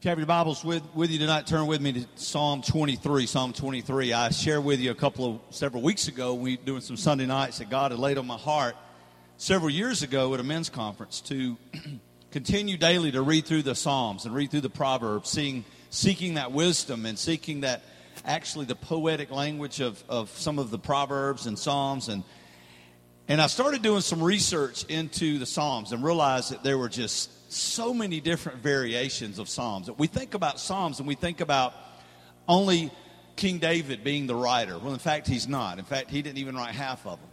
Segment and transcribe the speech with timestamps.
[0.00, 3.26] If you have your Bibles with, with you tonight, turn with me to Psalm 23.
[3.26, 4.14] Psalm 23.
[4.14, 7.26] I shared with you a couple of several weeks ago, we were doing some Sunday
[7.26, 8.76] nights that God had laid on my heart
[9.36, 11.58] several years ago at a men's conference to
[12.30, 16.50] continue daily to read through the Psalms and read through the Proverbs, seeing, seeking that
[16.50, 17.82] wisdom and seeking that
[18.24, 22.08] actually the poetic language of, of some of the Proverbs and Psalms.
[22.08, 22.24] And,
[23.28, 27.30] and I started doing some research into the Psalms and realized that there were just
[27.52, 29.90] so many different variations of Psalms.
[29.98, 31.74] We think about Psalms and we think about
[32.48, 32.92] only
[33.36, 34.78] King David being the writer.
[34.78, 35.78] Well, in fact, he's not.
[35.78, 37.28] In fact, he didn't even write half of them.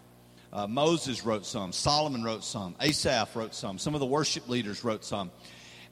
[0.51, 4.83] Uh, Moses wrote some, Solomon wrote some, Asaph wrote some, some of the worship leaders
[4.83, 5.29] wrote some.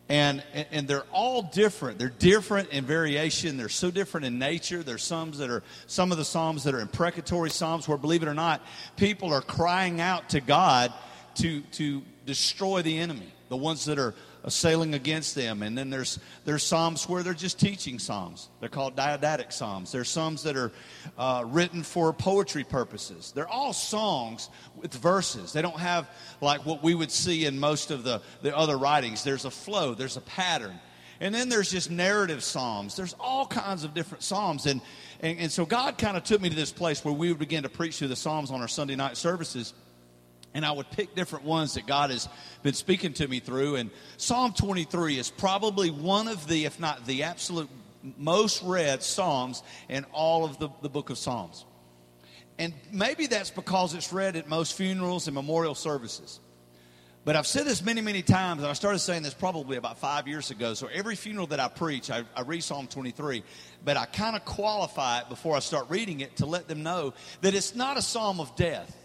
[0.08, 2.00] And, and they're all different.
[2.00, 3.58] They're different in variation.
[3.58, 4.84] They're so different in nature.
[4.84, 8.28] There's some that are some of the psalms that are imprecatory psalms where, believe it
[8.28, 8.62] or not,
[8.98, 10.94] people are crying out to God
[11.36, 14.14] to, to destroy the enemy the ones that are
[14.44, 15.64] assailing against them.
[15.64, 18.50] And then there's, there's psalms where they're just teaching psalms.
[18.60, 19.92] They're called didactic psalms.
[19.92, 20.72] There's psalms that are
[21.18, 23.32] uh, written for poetry purposes.
[23.36, 25.52] They're all songs with verses.
[25.52, 26.10] They don't have
[26.42, 29.24] like what we would see in most of the, the other writings.
[29.24, 30.80] There's a flow, there's a pattern.
[31.20, 32.96] And then there's just narrative psalms.
[32.96, 34.66] There's all kinds of different psalms.
[34.66, 34.82] And,
[35.22, 37.64] and, and so God kind of took me to this place where we would begin
[37.64, 39.74] to preach through the psalms on our Sunday night services
[40.56, 42.30] and I would pick different ones that God has
[42.64, 43.76] been speaking to me through.
[43.76, 47.70] And Psalm 23 is probably one of the, if not the absolute
[48.18, 51.66] most read Psalms in all of the, the book of Psalms.
[52.58, 56.40] And maybe that's because it's read at most funerals and memorial services.
[57.26, 60.26] But I've said this many, many times, and I started saying this probably about five
[60.26, 60.74] years ago.
[60.74, 63.44] So every funeral that I preach, I, I read Psalm 23,
[63.84, 67.14] but I kind of qualify it before I start reading it to let them know
[67.42, 68.96] that it's not a psalm of death.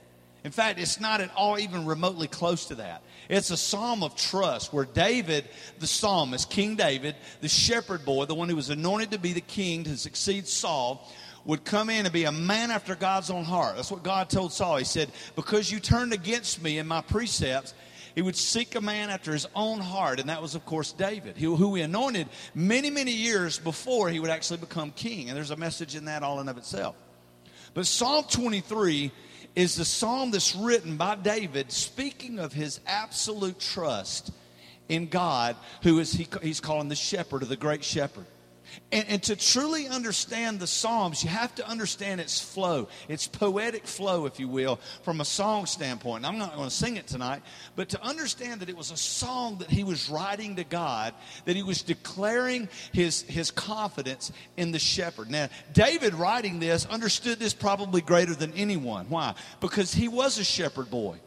[0.44, 3.02] In fact, it's not at all even remotely close to that.
[3.28, 5.44] It's a psalm of trust where David,
[5.78, 9.40] the psalmist, King David, the shepherd boy, the one who was anointed to be the
[9.40, 11.06] king to succeed Saul,
[11.44, 13.76] would come in and be a man after God's own heart.
[13.76, 14.76] That's what God told Saul.
[14.76, 17.74] He said, Because you turned against me and my precepts,
[18.14, 20.20] he would seek a man after his own heart.
[20.20, 24.30] And that was, of course, David, who he anointed many, many years before he would
[24.30, 25.28] actually become king.
[25.28, 26.96] And there's a message in that all in of itself.
[27.72, 29.12] But Psalm 23
[29.56, 34.32] is the psalm that's written by David speaking of his absolute trust
[34.88, 38.26] in God, who is he, he's calling the shepherd or the great shepherd.
[38.92, 43.86] And, and, to truly understand the Psalms, you have to understand its flow, its poetic
[43.86, 46.24] flow, if you will, from a song standpoint.
[46.24, 47.42] I'm not going to sing it tonight,
[47.76, 51.14] but to understand that it was a song that he was writing to God,
[51.44, 55.30] that he was declaring his, his confidence in the shepherd.
[55.30, 59.06] Now, David writing this understood this probably greater than anyone.
[59.08, 59.34] Why?
[59.60, 61.18] Because he was a shepherd boy.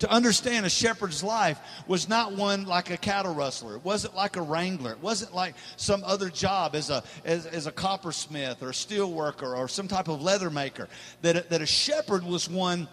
[0.00, 3.76] To understand a shepherd's life was not one like a cattle rustler.
[3.76, 4.92] It wasn't like a wrangler.
[4.92, 9.12] It wasn't like some other job as a, as, as a coppersmith or a steel
[9.12, 10.88] worker or some type of leather maker.
[11.22, 12.88] That, that a shepherd was one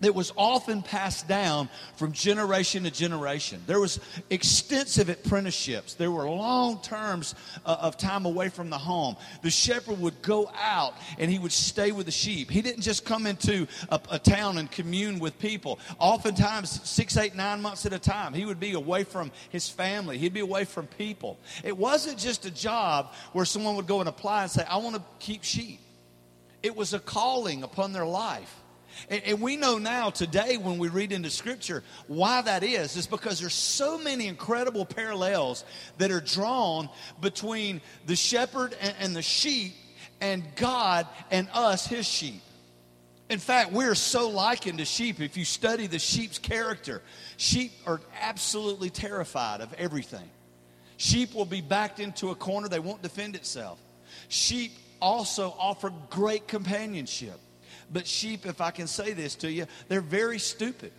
[0.00, 3.62] that was often passed down from generation to generation.
[3.66, 4.00] There was
[4.30, 5.94] extensive apprenticeships.
[5.94, 7.34] There were long terms
[7.64, 9.16] uh, of time away from the home.
[9.42, 12.50] The shepherd would go out and he would stay with the sheep.
[12.50, 15.78] He didn't just come into a, a town and commune with people.
[15.98, 20.18] Oftentimes, six, eight, nine months at a time, he would be away from his family.
[20.18, 21.38] He'd be away from people.
[21.62, 24.96] It wasn't just a job where someone would go and apply and say, I want
[24.96, 25.80] to keep sheep.
[26.62, 28.54] It was a calling upon their life.
[29.08, 32.96] And, and, we know now today when we read into Scripture why that is.
[32.96, 35.64] Is because there's so many incredible parallels
[35.98, 36.88] that are drawn
[37.20, 39.74] between the shepherd and, and the sheep
[40.20, 42.42] and God and us, his sheep.
[43.30, 45.20] In fact, we're so likened to sheep.
[45.20, 47.00] If you study the sheep's character,
[47.36, 50.28] sheep are absolutely terrified of everything.
[50.96, 53.78] Sheep will be backed into a corner, they won't defend itself.
[54.28, 57.38] Sheep also offer great companionship.
[57.92, 60.92] But sheep, if I can say this to you, they're very stupid.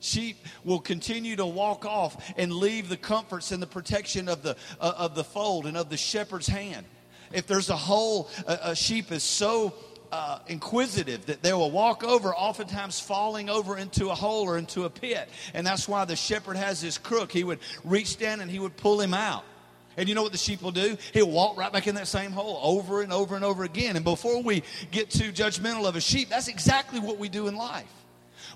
[0.00, 4.56] Sheep will continue to walk off and leave the comforts and the protection of the,
[4.80, 6.86] uh, of the fold and of the shepherd's hand.
[7.32, 9.74] If there's a hole, a, a sheep is so
[10.10, 14.84] uh, inquisitive that they will walk over, oftentimes falling over into a hole or into
[14.84, 15.28] a pit.
[15.54, 17.32] And that's why the shepherd has his crook.
[17.32, 19.44] He would reach down and he would pull him out.
[19.96, 20.96] And you know what the sheep will do?
[21.12, 23.96] He'll walk right back in that same hole over and over and over again.
[23.96, 27.56] And before we get too judgmental of a sheep, that's exactly what we do in
[27.56, 27.86] life.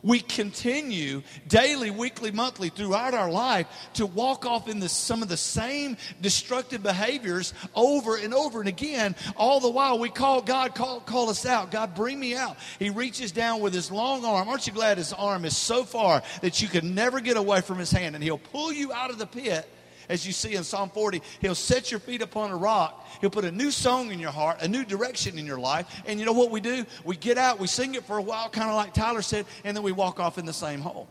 [0.02, 5.36] We continue daily, weekly, monthly throughout our life to walk off in some of the
[5.36, 9.16] same destructive behaviors over and over and again.
[9.36, 11.70] All the while we call God, call, call us out.
[11.70, 12.56] God, bring me out.
[12.78, 14.48] He reaches down with his long arm.
[14.48, 17.78] Aren't you glad his arm is so far that you can never get away from
[17.78, 18.14] his hand?
[18.14, 19.68] And he'll pull you out of the pit
[20.08, 23.06] as you see in Psalm 40, He'll set your feet upon a rock.
[23.20, 25.86] He'll put a new song in your heart, a new direction in your life.
[26.06, 26.84] And you know what we do?
[27.04, 29.76] We get out, we sing it for a while, kind of like Tyler said, and
[29.76, 31.08] then we walk off in the same hole.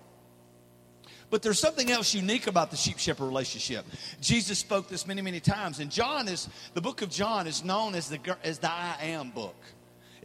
[1.30, 3.86] But there's something else unique about the sheep shepherd relationship.
[4.21, 5.80] Jesus spoke this many, many times.
[5.80, 9.31] And John is, the book of John is known as the, as the I am
[9.31, 9.56] book.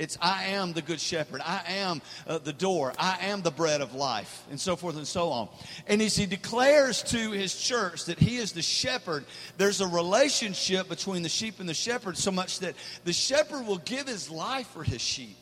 [0.00, 1.42] It's I am the good shepherd.
[1.44, 2.94] I am uh, the door.
[2.98, 5.50] I am the bread of life, and so forth and so on.
[5.86, 9.26] And as he declares to his church that he is the shepherd,
[9.58, 13.76] there's a relationship between the sheep and the shepherd so much that the shepherd will
[13.76, 15.36] give his life for his sheep.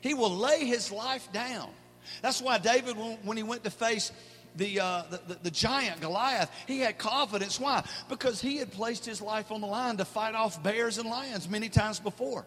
[0.00, 1.68] He will lay his life down.
[2.22, 4.12] That's why David, when he went to face
[4.56, 7.60] the, uh, the, the, giant Goliath, he had confidence.
[7.60, 7.84] Why?
[8.08, 11.50] Because he had placed his life on the line to fight off bears and lions
[11.50, 12.46] many times before.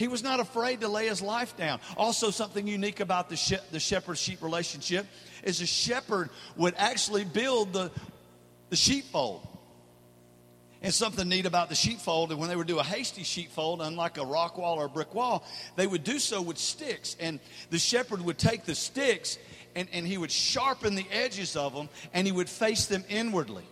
[0.00, 1.78] He was not afraid to lay his life down.
[1.94, 5.04] Also, something unique about the, she- the shepherd sheep relationship
[5.44, 7.90] is a shepherd would actually build the,
[8.70, 9.46] the sheepfold.
[10.80, 14.16] And something neat about the sheepfold, and when they would do a hasty sheepfold, unlike
[14.16, 15.44] a rock wall or a brick wall,
[15.76, 17.14] they would do so with sticks.
[17.20, 17.38] And
[17.68, 19.36] the shepherd would take the sticks
[19.76, 23.64] and, and he would sharpen the edges of them and he would face them inwardly.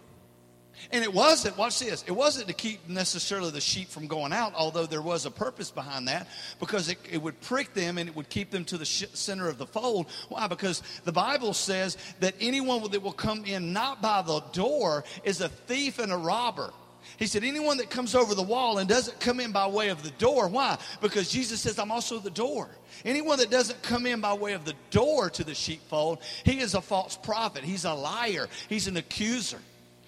[0.92, 4.54] And it wasn't, watch this, it wasn't to keep necessarily the sheep from going out,
[4.54, 6.28] although there was a purpose behind that,
[6.60, 9.48] because it, it would prick them and it would keep them to the sh- center
[9.48, 10.06] of the fold.
[10.28, 10.46] Why?
[10.46, 15.40] Because the Bible says that anyone that will come in not by the door is
[15.40, 16.72] a thief and a robber.
[17.16, 20.02] He said, anyone that comes over the wall and doesn't come in by way of
[20.02, 20.78] the door, why?
[21.00, 22.68] Because Jesus says, I'm also the door.
[23.04, 26.74] Anyone that doesn't come in by way of the door to the sheepfold, he is
[26.74, 27.64] a false prophet.
[27.64, 28.48] He's a liar.
[28.68, 29.58] He's an accuser.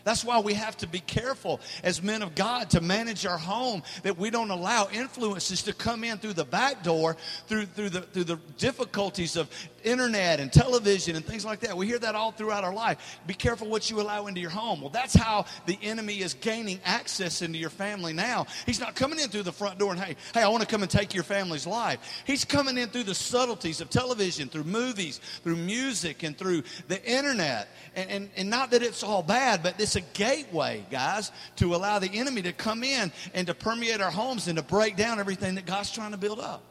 [0.04, 3.82] That's why we have to be careful as men of God to manage our home
[4.02, 7.16] that we don't allow influences to come in through the back door,
[7.46, 9.50] through, through, the, through the difficulties of
[9.84, 11.76] internet and television and things like that.
[11.76, 13.18] We hear that all throughout our life.
[13.26, 14.80] Be careful what you allow into your home.
[14.80, 18.46] Well, that's how the enemy is gaining access into your family now.
[18.66, 20.82] He's not coming in through the front door and, hey, hey, I want to come
[20.82, 22.22] and take your family's life.
[22.26, 27.02] He's coming in through the subtleties of television, through movies, through music, and through the
[27.04, 27.68] internet.
[27.94, 31.98] And, and, and not that it's all bad, but it's a gateway, guys, to allow
[31.98, 35.54] the enemy to come in and to permeate our homes and to break down everything
[35.56, 36.62] that God's trying to build up.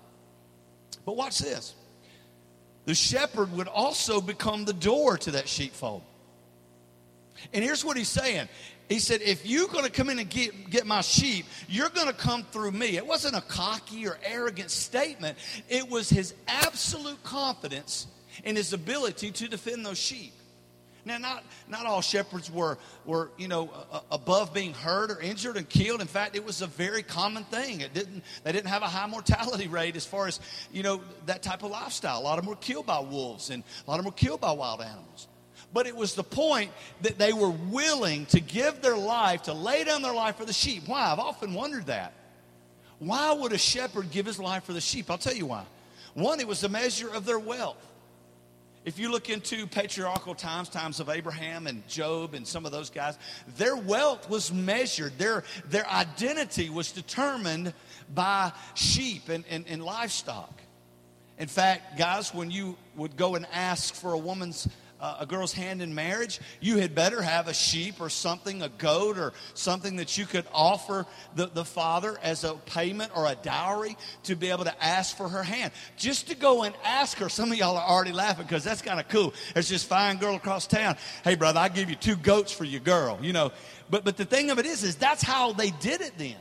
[1.06, 1.74] But watch this
[2.90, 6.02] the shepherd would also become the door to that sheepfold.
[7.54, 8.50] And here's what he's saying.
[8.88, 12.08] He said, if you're going to come in and get, get my sheep, you're going
[12.08, 12.98] to come through me.
[12.98, 15.38] It wasn't a cocky or arrogant statement,
[15.70, 18.08] it was his absolute confidence
[18.44, 20.34] in his ability to defend those sheep.
[21.06, 23.72] Now, not, not all shepherds were, were, you know,
[24.12, 26.02] above being hurt or injured and killed.
[26.02, 27.82] In fact, it was a very common thing.
[27.82, 30.40] It didn't, they didn't have a high mortality rate as far as,
[30.72, 32.20] you know, that type of lifestyle.
[32.20, 34.42] A lot of them were killed by wolves and a lot of them were killed
[34.42, 35.28] by wild animals.
[35.74, 36.72] But it was the point
[37.02, 40.54] that they were willing to give their life, to lay down their life for the
[40.54, 40.84] sheep.
[40.88, 41.12] Why?
[41.12, 42.14] I've often wondered that.
[42.98, 45.10] Why would a shepherd give his life for the sheep?
[45.10, 45.64] I'll tell you why.
[46.16, 47.78] One, it was a measure of their wealth.
[48.90, 52.90] If you look into patriarchal times, times of Abraham and Job and some of those
[52.90, 53.20] guys,
[53.56, 57.76] their wealth was measured, their, their identity was determined
[58.16, 60.60] by sheep and, and, and livestock.
[61.38, 64.68] In fact, guys, when you would go and ask for a woman's
[65.02, 69.18] a girl's hand in marriage, you had better have a sheep or something, a goat
[69.18, 73.96] or something that you could offer the, the father as a payment or a dowry
[74.24, 75.72] to be able to ask for her hand.
[75.98, 77.30] Just to go and ask her.
[77.30, 79.34] Some of y'all are already laughing because that's kind of cool.
[79.54, 80.98] There's this fine girl across town.
[81.24, 83.52] Hey, brother, I give you two goats for your girl, you know.
[83.90, 86.36] But, but the thing of it is, is that's how they did it then.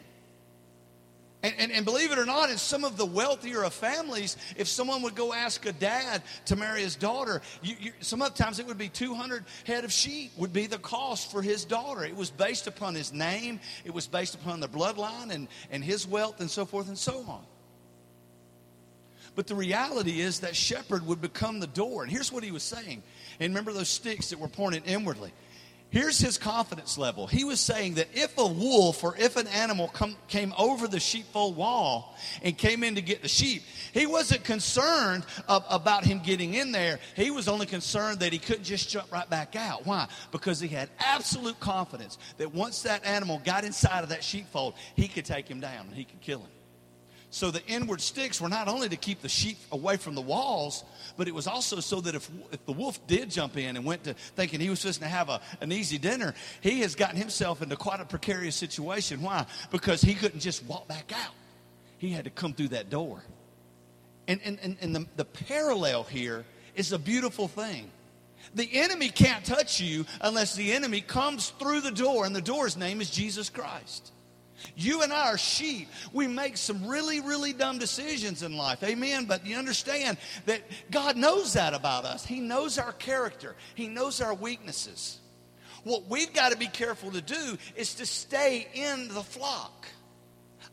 [1.40, 4.66] And, and, and, believe it or not, in some of the wealthier of families, if
[4.66, 8.42] someone would go ask a dad to marry his daughter, you, you, some of the
[8.42, 12.04] times it would be 200 head of sheep would be the cost for his daughter.
[12.04, 16.08] It was based upon his name, it was based upon the bloodline and, and his
[16.08, 17.44] wealth and so forth and so on.
[19.36, 22.02] But the reality is that shepherd would become the door.
[22.02, 23.04] And here's what he was saying.
[23.38, 25.32] And remember those sticks that were pointed inwardly.
[25.90, 27.26] Here's his confidence level.
[27.26, 31.00] He was saying that if a wolf or if an animal come, came over the
[31.00, 33.62] sheepfold wall and came in to get the sheep,
[33.94, 36.98] he wasn't concerned of, about him getting in there.
[37.16, 39.86] He was only concerned that he couldn't just jump right back out.
[39.86, 40.06] Why?
[40.30, 45.08] Because he had absolute confidence that once that animal got inside of that sheepfold, he
[45.08, 46.50] could take him down and he could kill him.
[47.30, 50.82] So the inward sticks were not only to keep the sheep away from the walls,
[51.18, 54.04] but it was also so that if, if the wolf did jump in and went
[54.04, 57.60] to thinking he was supposed to have a, an easy dinner, he has gotten himself
[57.60, 59.20] into quite a precarious situation.
[59.20, 59.44] Why?
[59.70, 61.34] Because he couldn't just walk back out.
[61.98, 63.22] He had to come through that door.
[64.26, 67.90] And, and, and, and the, the parallel here is a beautiful thing.
[68.54, 72.76] The enemy can't touch you unless the enemy comes through the door, and the door's
[72.76, 74.12] name is Jesus Christ.
[74.76, 75.88] You and I are sheep.
[76.12, 78.82] We make some really, really dumb decisions in life.
[78.82, 79.24] Amen.
[79.24, 82.24] But you understand that God knows that about us.
[82.24, 85.18] He knows our character, He knows our weaknesses.
[85.84, 89.86] What we've got to be careful to do is to stay in the flock.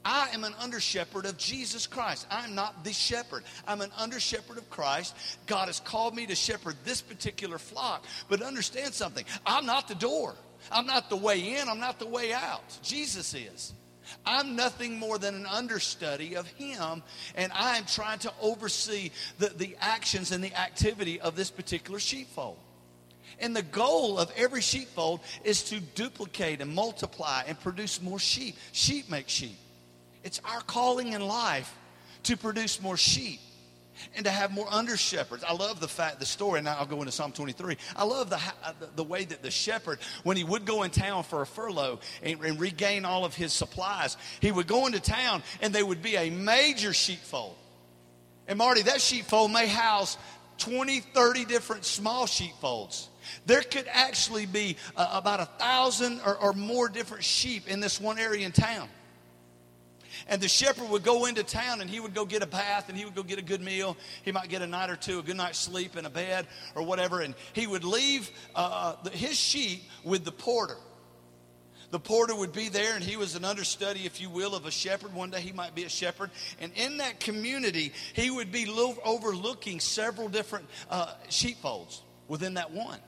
[0.04, 2.28] I am an under shepherd of Jesus Christ.
[2.30, 3.44] I'm not the shepherd.
[3.68, 5.16] I'm an under shepherd of Christ.
[5.48, 8.06] God has called me to shepherd this particular flock.
[8.30, 10.36] But understand something I'm not the door,
[10.72, 12.78] I'm not the way in, I'm not the way out.
[12.84, 13.74] Jesus is.
[14.26, 17.02] I'm nothing more than an understudy of Him,
[17.36, 22.58] and I'm trying to oversee the, the actions and the activity of this particular sheepfold.
[23.40, 28.56] And the goal of every sheepfold is to duplicate and multiply and produce more sheep.
[28.72, 29.58] Sheep make sheep.
[30.24, 31.74] It's our calling in life
[32.24, 33.40] to produce more sheep
[34.16, 35.44] and to have more under shepherds.
[35.48, 37.78] I love the fact, the story, and I'll go into Psalm 23.
[37.96, 38.40] I love the,
[38.96, 42.40] the way that the shepherd, when he would go in town for a furlough and,
[42.44, 46.16] and regain all of his supplies, he would go into town and there would be
[46.16, 47.56] a major sheepfold.
[48.48, 50.18] And Marty, that sheepfold may house
[50.60, 53.10] 20, 30 different small sheepfolds.
[53.46, 58.00] There could actually be uh, about a thousand or, or more different sheep in this
[58.00, 58.88] one area in town.
[60.28, 62.98] And the shepherd would go into town and he would go get a bath and
[62.98, 63.96] he would go get a good meal.
[64.24, 66.84] He might get a night or two, a good night's sleep in a bed or
[66.84, 67.22] whatever.
[67.22, 70.78] And he would leave uh, his sheep with the porter.
[71.92, 74.72] The porter would be there, and he was an understudy, if you will, of a
[74.72, 75.14] shepherd.
[75.14, 76.32] One day he might be a shepherd.
[76.60, 78.68] And in that community, he would be
[79.06, 83.00] overlooking several different uh, sheepfolds within that one.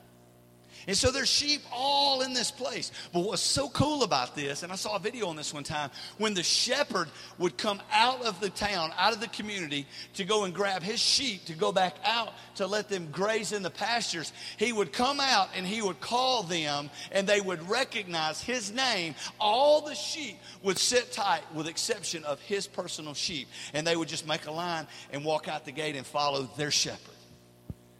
[0.88, 2.92] And so there's sheep all in this place.
[3.12, 5.90] But what's so cool about this, and I saw a video on this one time,
[6.16, 10.44] when the shepherd would come out of the town, out of the community, to go
[10.44, 14.32] and grab his sheep to go back out to let them graze in the pastures,
[14.56, 19.14] he would come out and he would call them and they would recognize his name.
[19.38, 23.48] All the sheep would sit tight with exception of his personal sheep.
[23.74, 26.70] And they would just make a line and walk out the gate and follow their
[26.70, 27.14] shepherd.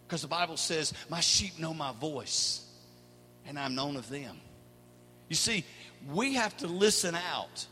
[0.07, 2.65] Because the Bible says, My sheep know my voice
[3.49, 4.37] and I'm known of them.
[5.29, 5.65] You see,
[6.13, 7.67] we have to listen out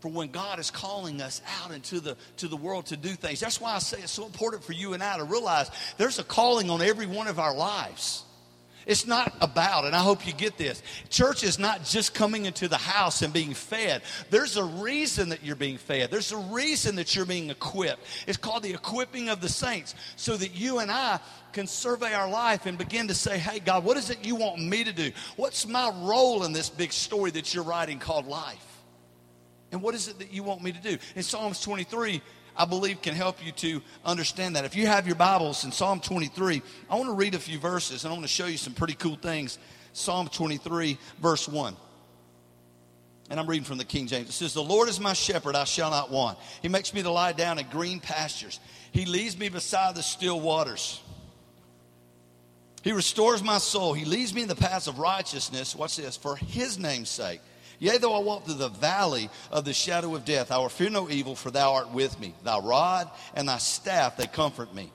[0.00, 3.38] for when God is calling us out into the to the world to do things.
[3.38, 6.24] That's why I say it's so important for you and I to realize there's a
[6.24, 8.24] calling on every one of our lives.
[8.86, 10.82] It's not about, and I hope you get this.
[11.08, 14.02] Church is not just coming into the house and being fed.
[14.30, 16.10] There's a reason that you're being fed.
[16.10, 18.04] There's a reason that you're being equipped.
[18.26, 21.20] It's called the equipping of the saints, so that you and I
[21.52, 24.60] can survey our life and begin to say, Hey, God, what is it you want
[24.60, 25.12] me to do?
[25.36, 28.66] What's my role in this big story that you're writing called life?
[29.70, 30.98] And what is it that you want me to do?
[31.16, 32.20] In Psalms 23,
[32.56, 34.64] I believe can help you to understand that.
[34.64, 38.04] If you have your Bibles in Psalm 23, I want to read a few verses
[38.04, 39.58] and I want to show you some pretty cool things.
[39.92, 41.76] Psalm 23, verse 1.
[43.30, 44.28] And I'm reading from the King James.
[44.28, 46.38] It says, The Lord is my shepherd, I shall not want.
[46.60, 48.60] He makes me to lie down in green pastures.
[48.90, 51.00] He leads me beside the still waters.
[52.82, 53.94] He restores my soul.
[53.94, 55.74] He leads me in the paths of righteousness.
[55.74, 57.40] Watch this, for his name's sake.
[57.82, 60.88] Yea, though I walk through the valley of the shadow of death, I will fear
[60.88, 62.32] no evil, for thou art with me.
[62.44, 64.92] Thy rod and thy staff, they comfort me.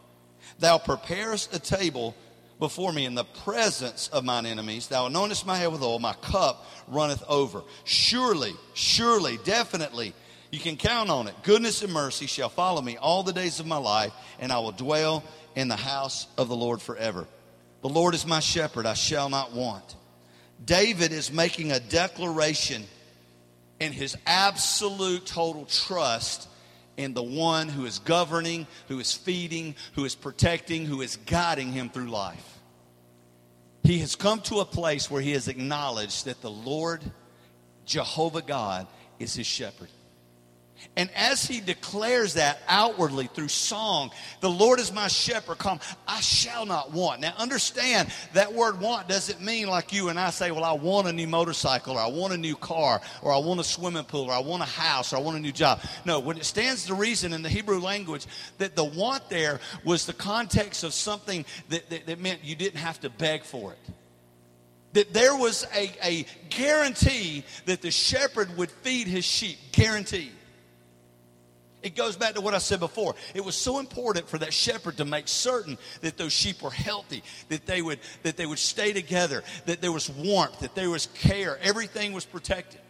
[0.60, 2.16] Thou preparest a table
[2.62, 4.88] before me in the presence of mine enemies.
[4.88, 7.62] Thou anointest my head with oil, my cup runneth over.
[7.84, 10.14] Surely, surely, definitely,
[10.50, 11.36] you can count on it.
[11.44, 14.72] Goodness and mercy shall follow me all the days of my life, and I will
[14.72, 15.26] dwell
[15.58, 17.28] in the house of the Lord forever.
[17.82, 19.98] The Lord is my shepherd, I shall not want.
[20.64, 22.84] David is making a declaration
[23.80, 26.48] in his absolute total trust
[26.98, 31.72] in the one who is governing, who is feeding, who is protecting, who is guiding
[31.72, 32.58] him through life.
[33.84, 37.02] He has come to a place where he has acknowledged that the Lord,
[37.86, 38.88] Jehovah God,
[39.20, 39.90] is his shepherd.
[40.96, 44.10] And as he declares that outwardly through song,
[44.42, 47.22] the Lord is my shepherd, come, I shall not want.
[47.22, 51.08] Now understand that word want doesn't mean like you and I say, well, I want
[51.08, 54.30] a new motorcycle, or I want a new car, or I want a swimming pool,
[54.30, 55.82] or I want a house, or I want a new job.
[56.04, 58.26] No, when it stands to reason in the Hebrew language
[58.58, 62.80] that the want there was the context of something that, that, that meant you didn't
[62.80, 63.94] have to beg for it
[64.94, 69.58] that there was a, a guarantee that the shepherd would feed his sheep.
[69.72, 70.32] Guaranteed.
[71.88, 73.16] It goes back to what I said before.
[73.34, 77.24] It was so important for that shepherd to make certain that those sheep were healthy,
[77.48, 81.06] that they would that they would stay together, that there was warmth, that there was
[81.06, 82.82] care, everything was protected.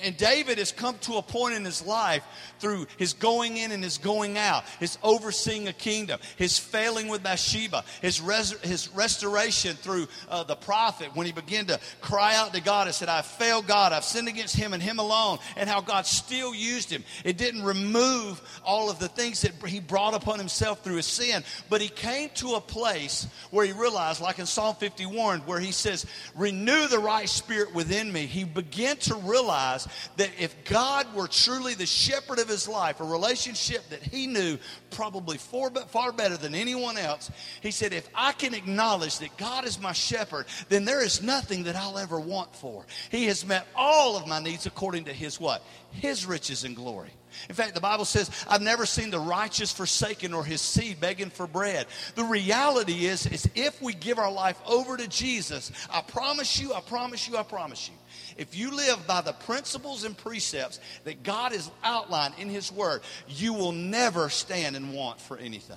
[0.00, 2.22] And, David has come to a point in his life
[2.60, 7.22] through his going in and his going out, his overseeing a kingdom, his failing with
[7.22, 12.54] Bathsheba, his, res- his restoration through uh, the prophet when he began to cry out
[12.54, 15.68] to God and said, I failed God, I've sinned against him and him alone, and
[15.68, 17.02] how God still used him.
[17.24, 21.42] It didn't remove all of the things that he brought upon himself through his sin,
[21.68, 25.72] but he came to a place where he realized, like in Psalm 51, where he
[25.72, 26.06] says,
[26.36, 28.26] Renew the right spirit within me.
[28.26, 29.81] He began to realize
[30.16, 34.58] that if God were truly the shepherd of his life, a relationship that he knew
[34.90, 39.64] probably far, far better than anyone else, he said, If I can acknowledge that God
[39.64, 42.84] is my shepherd, then there is nothing that I'll ever want for.
[43.10, 45.62] He has met all of my needs according to his what?
[45.90, 47.10] His riches and glory.
[47.48, 51.30] In fact, the Bible says, I've never seen the righteous forsaken or his seed begging
[51.30, 51.86] for bread.
[52.14, 56.72] The reality is, is if we give our life over to Jesus, I promise you,
[56.74, 57.94] I promise you, I promise you,
[58.36, 63.02] if you live by the principles and precepts that God has outlined in his word,
[63.28, 65.76] you will never stand in want for anything.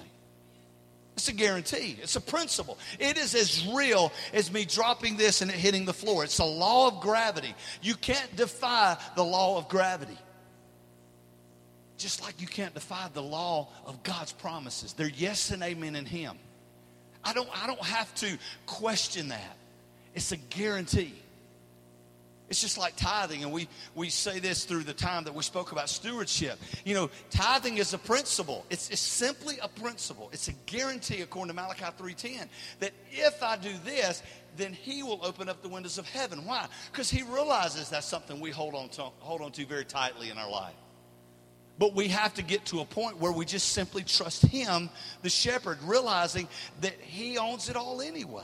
[1.16, 1.98] It's a guarantee.
[2.02, 2.78] It's a principle.
[3.00, 6.26] It is as real as me dropping this and it hitting the floor.
[6.26, 7.56] It's a law of gravity.
[7.82, 10.18] You can't defy the law of gravity.
[11.98, 14.94] Just like you can't defy the law of God's promises.
[14.94, 16.38] They're yes and amen in Him.
[17.24, 19.58] I don't, I don't have to question that.
[20.14, 21.14] It's a guarantee.
[22.48, 25.72] It's just like tithing, and we, we say this through the time that we spoke
[25.72, 26.60] about stewardship.
[26.84, 28.66] You know, tithing is a principle.
[28.70, 30.30] It's, it's simply a principle.
[30.32, 32.48] It's a guarantee, according to Malachi 3.10,
[32.82, 34.22] that if I do this,
[34.58, 36.46] then he will open up the windows of heaven.
[36.46, 36.68] Why?
[36.92, 40.38] Because he realizes that's something we hold on, to, hold on to very tightly in
[40.38, 40.76] our life.
[41.78, 44.90] But we have to get to a point where we just simply trust Him,
[45.24, 46.48] the shepherd, realizing
[46.82, 48.44] that He owns it all anyway.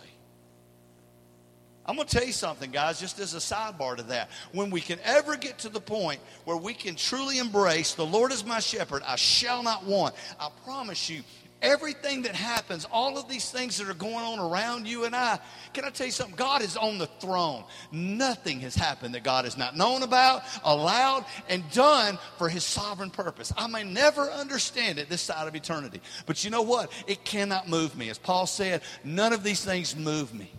[1.85, 4.29] I'm going to tell you something, guys, just as a sidebar to that.
[4.51, 8.31] When we can ever get to the point where we can truly embrace the Lord
[8.31, 11.23] is my shepherd, I shall not want, I promise you,
[11.61, 15.39] everything that happens, all of these things that are going on around you and I,
[15.73, 16.35] can I tell you something?
[16.35, 17.63] God is on the throne.
[17.91, 23.11] Nothing has happened that God has not known about, allowed, and done for his sovereign
[23.11, 23.53] purpose.
[23.57, 26.91] I may never understand it this side of eternity, but you know what?
[27.07, 28.09] It cannot move me.
[28.09, 30.51] As Paul said, none of these things move me.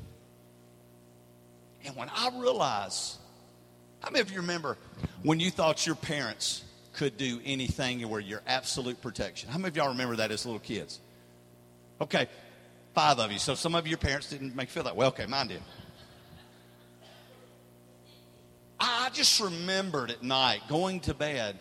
[1.85, 3.19] And when I realize,
[4.01, 4.79] how many of you remember
[5.23, 9.49] when you thought your parents could do anything and were your absolute protection.
[9.49, 11.01] How many of y'all remember that as little kids?
[12.01, 12.27] Okay,
[12.95, 13.39] five of you.
[13.39, 15.07] So some of your parents didn't make you feel that way.
[15.07, 15.63] Okay, mine did.
[18.79, 21.57] I just remembered at night going to bed,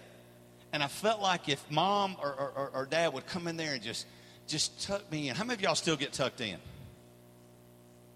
[0.74, 3.84] and I felt like if mom or, or, or dad would come in there and
[3.84, 4.08] just
[4.48, 5.36] just tuck me in.
[5.36, 6.58] How many of y'all still get tucked in?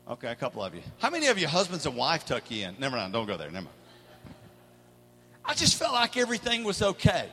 [0.10, 0.82] Okay, a couple of you.
[1.00, 2.76] How many of you husbands and wife tuck you in?
[2.80, 3.50] Never mind, don't go there.
[3.50, 3.78] Never mind.
[5.48, 7.30] I just felt like everything was okay.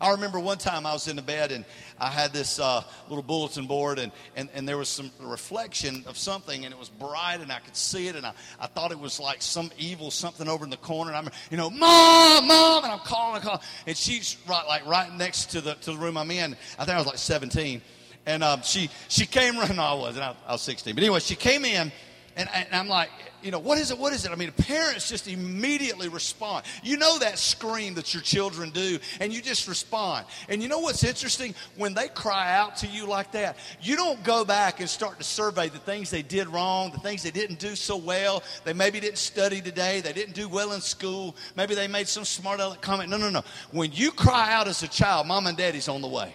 [0.00, 1.64] I remember one time I was in the bed and
[1.98, 6.16] I had this uh, little bulletin board and, and, and there was some reflection of
[6.16, 9.00] something and it was bright and I could see it and I, I thought it
[9.00, 12.84] was like some evil something over in the corner and I'm, you know, mom, mom,
[12.84, 16.16] and I'm calling calling and she's right, like right next to the, to the room
[16.16, 16.56] I'm in.
[16.78, 17.82] I think I was like 17
[18.26, 20.94] and um, she, she came running, no, I wasn't, I, I was 16.
[20.94, 21.90] But anyway, she came in
[22.38, 23.10] and, and I'm like,
[23.42, 23.98] you know, what is it?
[23.98, 24.30] What is it?
[24.30, 26.64] I mean, parents just immediately respond.
[26.84, 30.24] You know that scream that your children do, and you just respond.
[30.48, 31.54] And you know what's interesting?
[31.76, 35.24] When they cry out to you like that, you don't go back and start to
[35.24, 38.44] survey the things they did wrong, the things they didn't do so well.
[38.64, 42.24] They maybe didn't study today, they didn't do well in school, maybe they made some
[42.24, 43.10] smart aleck comment.
[43.10, 43.42] No, no, no.
[43.72, 46.34] When you cry out as a child, mom and daddy's on the way.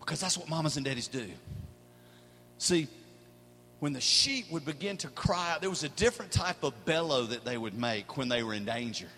[0.00, 1.26] Because that's what mamas and daddies do.
[2.58, 2.88] See,
[3.82, 7.24] when the sheep would begin to cry out, there was a different type of bellow
[7.24, 9.08] that they would make when they were in danger.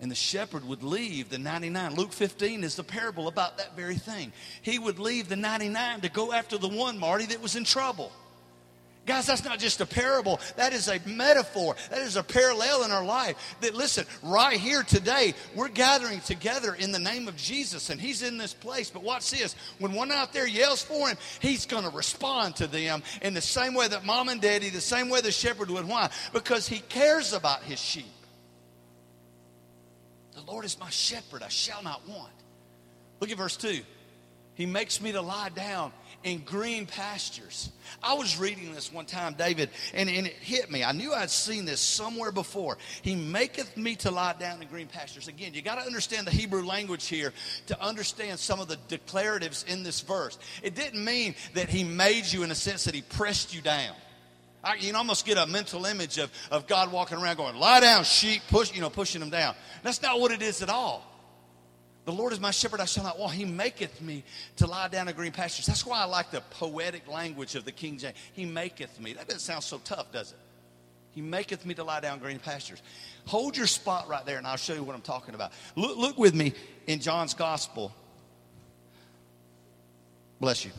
[0.00, 1.94] And the shepherd would leave the 99.
[1.94, 4.32] Luke 15 is the parable about that very thing.
[4.62, 8.10] He would leave the 99 to go after the one, Marty, that was in trouble.
[9.06, 10.40] Guys, that's not just a parable.
[10.56, 11.76] That is a metaphor.
[11.90, 13.56] That is a parallel in our life.
[13.60, 18.22] That, listen, right here today, we're gathering together in the name of Jesus, and He's
[18.22, 18.90] in this place.
[18.90, 22.66] But watch this when one out there yells for Him, He's going to respond to
[22.66, 25.86] them in the same way that mom and daddy, the same way the shepherd would.
[25.86, 26.10] Why?
[26.32, 28.06] Because He cares about His sheep.
[30.34, 32.32] The Lord is my shepherd, I shall not want.
[33.20, 33.80] Look at verse 2.
[34.54, 35.92] He makes me to lie down
[36.24, 37.70] in green pastures.
[38.02, 40.84] I was reading this one time, David, and, and it hit me.
[40.84, 42.78] I knew I'd seen this somewhere before.
[43.02, 45.28] He maketh me to lie down in green pastures.
[45.28, 47.32] Again, you got to understand the Hebrew language here
[47.66, 50.38] to understand some of the declaratives in this verse.
[50.62, 53.94] It didn't mean that he made you in a sense that he pressed you down.
[54.64, 57.80] I, you can almost get a mental image of, of God walking around going, lie
[57.80, 59.54] down, sheep, push, you know, pushing them down.
[59.84, 61.04] That's not what it is at all.
[62.06, 63.34] The Lord is my shepherd, I shall not want.
[63.34, 64.22] He maketh me
[64.56, 65.66] to lie down in green pastures.
[65.66, 68.14] That's why I like the poetic language of the King James.
[68.32, 69.12] He maketh me.
[69.12, 70.38] That doesn't sound so tough, does it?
[71.10, 72.80] He maketh me to lie down in green pastures.
[73.24, 75.50] Hold your spot right there, and I'll show you what I'm talking about.
[75.74, 76.52] Look, look with me
[76.86, 77.92] in John's Gospel.
[80.38, 80.70] Bless you.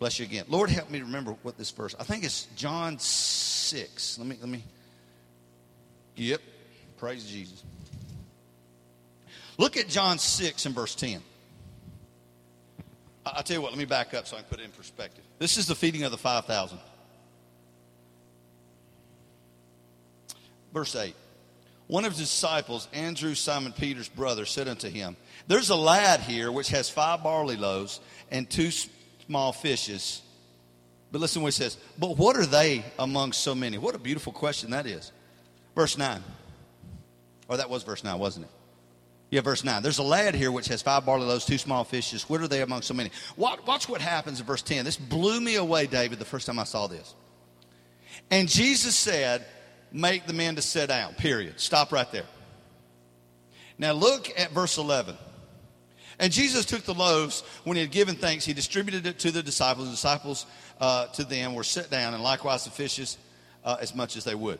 [0.00, 0.46] Bless you again.
[0.48, 1.94] Lord, help me remember what this verse.
[2.00, 4.18] I think it's John six.
[4.18, 4.64] Let me let me.
[6.16, 6.40] Yep.
[6.96, 7.62] Praise Jesus.
[9.60, 11.20] Look at John six and verse ten.
[13.26, 13.72] I'll tell you what.
[13.72, 15.22] Let me back up so I can put it in perspective.
[15.38, 16.78] This is the feeding of the five thousand.
[20.72, 21.14] Verse 8.
[21.88, 26.50] One of his disciples, Andrew, Simon Peter's brother, said unto him, There's a lad here
[26.50, 28.70] which has five barley loaves and two
[29.26, 30.22] small fishes.
[31.10, 31.76] But listen what he says.
[31.98, 33.76] But what are they among so many?
[33.76, 35.10] What a beautiful question that is.
[35.74, 36.22] Verse 9.
[37.48, 38.52] Or that was verse 9, wasn't it?
[39.30, 39.82] Yeah, verse 9.
[39.82, 42.28] There's a lad here which has five barley loaves, two small fishes.
[42.28, 43.10] What are they among so many?
[43.36, 44.84] Watch what happens in verse 10.
[44.84, 47.14] This blew me away, David, the first time I saw this.
[48.30, 49.44] And Jesus said,
[49.92, 51.60] make the men to sit down, period.
[51.60, 52.26] Stop right there.
[53.78, 55.16] Now look at verse 11.
[56.18, 59.42] And Jesus took the loaves when he had given thanks, he distributed it to the
[59.42, 59.86] disciples.
[59.86, 60.44] The disciples
[60.80, 63.16] uh, to them were set down, and likewise the fishes
[63.64, 64.58] uh, as much as they would.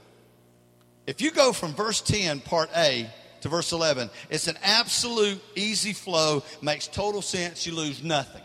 [1.06, 5.92] If you go from verse 10, part A, to verse 11, it's an absolute easy
[5.92, 8.42] flow, makes total sense, you lose nothing.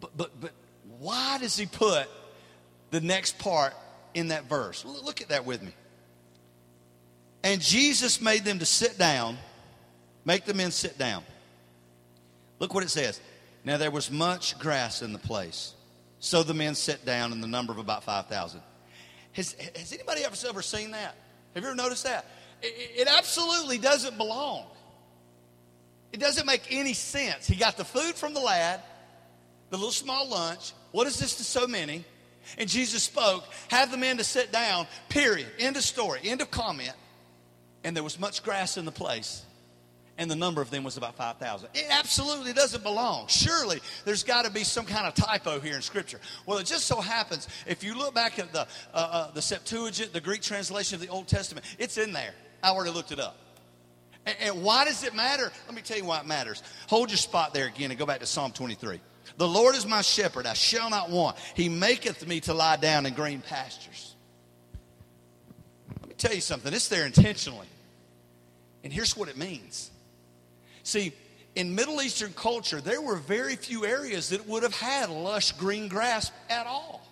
[0.00, 0.52] But, but, but
[0.98, 2.08] why does he put
[2.94, 3.74] the next part
[4.14, 4.84] in that verse.
[4.84, 5.72] Look at that with me.
[7.42, 9.36] And Jesus made them to sit down,
[10.24, 11.24] make the men sit down.
[12.60, 13.20] Look what it says.
[13.64, 15.74] Now there was much grass in the place.
[16.20, 18.60] So the men sat down in the number of about 5,000.
[19.32, 21.16] Has, has anybody ever, ever seen that?
[21.54, 22.24] Have you ever noticed that?
[22.64, 24.64] It, it absolutely doesn't belong.
[26.12, 27.46] It doesn't make any sense.
[27.46, 28.80] He got the food from the lad,
[29.70, 30.72] the little small lunch.
[30.92, 32.04] What is this to so many?
[32.56, 35.48] And Jesus spoke, have the men to sit down, period.
[35.58, 36.92] End of story, end of comment.
[37.82, 39.42] And there was much grass in the place.
[40.16, 41.70] And the number of them was about 5,000.
[41.74, 43.26] It absolutely doesn't belong.
[43.26, 46.20] Surely there's got to be some kind of typo here in Scripture.
[46.46, 50.12] Well, it just so happens, if you look back at the, uh, uh, the Septuagint,
[50.12, 52.34] the Greek translation of the Old Testament, it's in there.
[52.64, 53.36] I already looked it up.
[54.24, 55.52] And, and why does it matter?
[55.66, 56.62] Let me tell you why it matters.
[56.88, 59.00] Hold your spot there again and go back to Psalm 23.
[59.36, 61.36] The Lord is my shepherd, I shall not want.
[61.54, 64.16] He maketh me to lie down in green pastures.
[66.00, 67.66] Let me tell you something, it's there intentionally.
[68.82, 69.90] And here's what it means.
[70.84, 71.12] See,
[71.54, 75.88] in Middle Eastern culture, there were very few areas that would have had lush green
[75.88, 77.06] grass at all.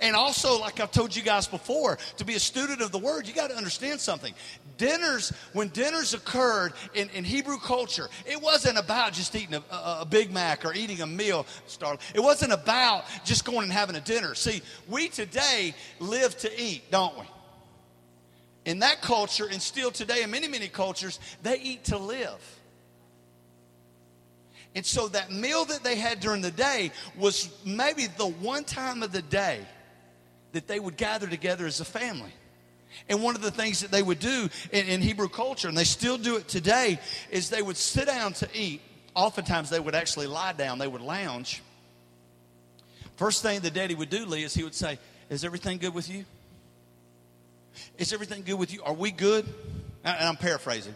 [0.00, 3.26] And also, like I've told you guys before, to be a student of the word,
[3.26, 4.34] you got to understand something.
[4.78, 10.06] Dinners, when dinners occurred in, in Hebrew culture, it wasn't about just eating a, a,
[10.08, 11.96] Big Mac or eating a meal, Star.
[12.14, 14.34] It wasn't about just going and having a dinner.
[14.34, 17.24] See, we today live to eat, don't we?
[18.64, 22.61] In that culture, and still today in many, many cultures, they eat to live.
[24.74, 29.02] And so that meal that they had during the day was maybe the one time
[29.02, 29.60] of the day
[30.52, 32.32] that they would gather together as a family.
[33.08, 35.84] And one of the things that they would do in, in, Hebrew culture, and they
[35.84, 36.98] still do it today,
[37.30, 38.80] is they would sit down to eat.
[39.14, 41.62] Oftentimes they would actually lie down, they would lounge.
[43.16, 44.98] First thing the daddy would do, Lee, is he would say,
[45.30, 46.24] Is everything good with you?
[47.98, 48.82] Is everything good with you?
[48.82, 49.46] Are we good?
[50.04, 50.94] And I'm paraphrasing.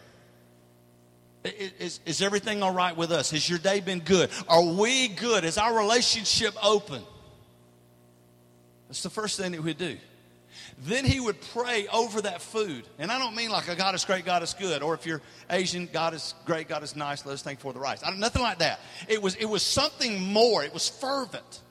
[1.46, 3.30] Is, is everything all right with us?
[3.30, 4.30] Has your day been good?
[4.48, 5.44] Are we good?
[5.44, 7.02] Is our relationship open?
[8.88, 9.96] That's the first thing that we do.
[10.78, 12.84] Then he would pray over that food.
[12.98, 14.82] And I don't mean like a God is great, God is good.
[14.82, 17.80] Or if you're Asian, God is great, God is nice, let us thank for the
[17.80, 18.02] rice.
[18.16, 18.80] Nothing like that.
[19.08, 20.64] It was, it was something more.
[20.64, 21.62] It was fervent.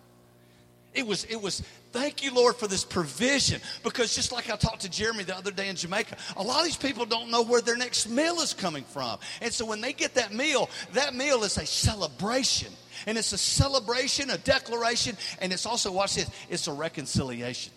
[0.95, 3.59] It was, it was, thank you, Lord, for this provision.
[3.83, 6.65] Because just like I talked to Jeremy the other day in Jamaica, a lot of
[6.65, 9.19] these people don't know where their next meal is coming from.
[9.41, 12.71] And so when they get that meal, that meal is a celebration.
[13.05, 17.73] And it's a celebration, a declaration, and it's also, watch this, it's a reconciliation.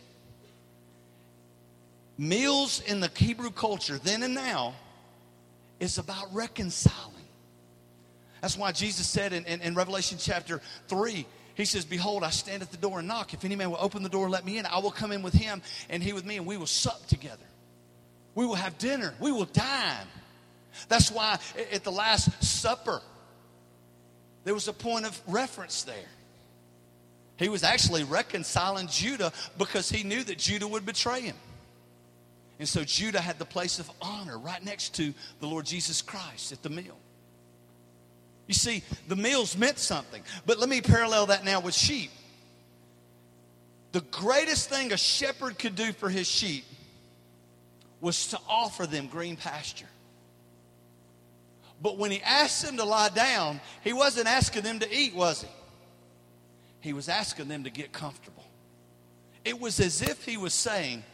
[2.17, 4.75] Meals in the Hebrew culture, then and now,
[5.81, 7.15] is about reconciling.
[8.41, 11.27] That's why Jesus said in, in, in Revelation chapter 3,
[11.59, 13.35] he says, Behold, I stand at the door and knock.
[13.35, 15.35] If any man will open the door let me in, I will come in with
[15.35, 17.45] him and he with me, and we will sup together.
[18.37, 19.13] We will have dinner.
[19.19, 20.07] We will dine.
[20.89, 21.41] That's why
[21.73, 23.03] at the Last Supper,
[24.45, 25.97] there was a point of reference there.
[27.39, 31.37] He was actually reconciling Judah because he knew that Judah would betray him.
[32.61, 36.53] And so Judah had the place of honor right next to the Lord Jesus Christ
[36.53, 36.97] at the meal.
[38.49, 40.23] You see, the meals meant something.
[40.47, 42.11] But let me parallel that now with sheep.
[43.93, 46.65] The greatest thing a shepherd could do for his sheep
[48.01, 49.87] was to offer them green pasture.
[51.81, 55.43] But when he asked them to lie down, he wasn't asking them to eat, was
[55.43, 55.49] he?
[56.81, 58.45] He was asking them to get comfortable.
[59.45, 61.05] It was as if he was saying,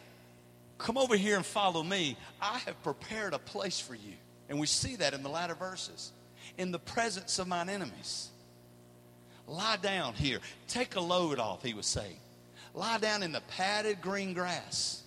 [0.77, 2.17] Come over here and follow me.
[2.41, 4.13] I have prepared a place for you.
[4.49, 6.11] And we see that in the latter verses.
[6.57, 8.29] In the presence of mine enemies.
[9.47, 10.39] Lie down here.
[10.67, 12.17] Take a load off, he was saying.
[12.73, 15.03] Lie down in the padded green grass.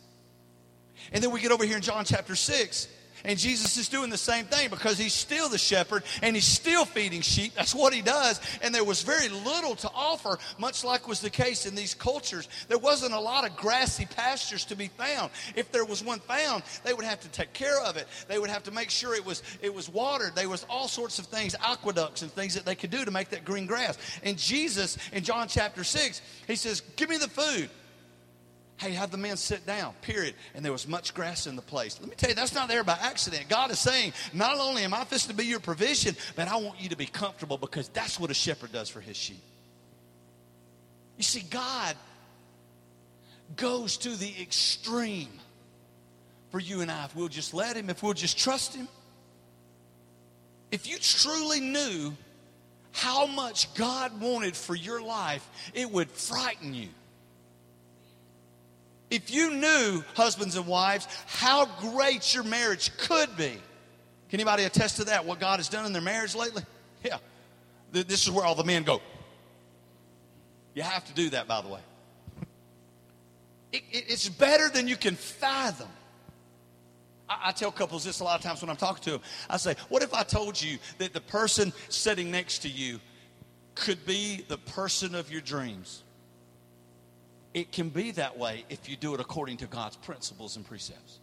[1.12, 2.88] And then we get over here in John chapter 6,
[3.24, 6.84] and Jesus is doing the same thing because he's still the shepherd and he's still
[6.84, 7.54] feeding sheep.
[7.54, 8.40] That's what he does.
[8.62, 12.48] And there was very little to offer, much like was the case in these cultures.
[12.68, 15.30] There wasn't a lot of grassy pastures to be found.
[15.56, 18.06] If there was one found, they would have to take care of it.
[18.28, 20.34] They would have to make sure it was it was watered.
[20.34, 23.30] There was all sorts of things, aqueducts and things that they could do to make
[23.30, 23.98] that green grass.
[24.22, 27.70] And Jesus in John chapter 6, he says, "Give me the food."
[28.78, 30.34] Hey, have the men sit down, period.
[30.54, 31.98] And there was much grass in the place.
[32.00, 33.48] Let me tell you, that's not there by accident.
[33.48, 36.80] God is saying, not only am I fixing to be your provision, but I want
[36.80, 39.42] you to be comfortable because that's what a shepherd does for his sheep.
[41.16, 41.96] You see, God
[43.56, 45.32] goes to the extreme
[46.50, 48.86] for you and I if we'll just let him, if we'll just trust him.
[50.70, 52.12] If you truly knew
[52.92, 56.88] how much God wanted for your life, it would frighten you.
[59.10, 63.58] If you knew, husbands and wives, how great your marriage could be,
[64.28, 65.24] can anybody attest to that?
[65.24, 66.62] What God has done in their marriage lately?
[67.04, 67.18] Yeah.
[67.92, 69.00] This is where all the men go.
[70.74, 71.80] You have to do that, by the way.
[73.70, 75.88] It, it, it's better than you can fathom.
[77.28, 79.20] I, I tell couples this a lot of times when I'm talking to them.
[79.48, 82.98] I say, What if I told you that the person sitting next to you
[83.74, 86.02] could be the person of your dreams?
[87.54, 91.18] It can be that way if you do it according to God's principles and precepts.